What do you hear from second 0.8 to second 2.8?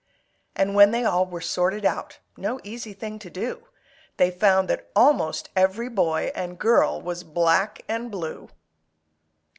they all were sorted out, No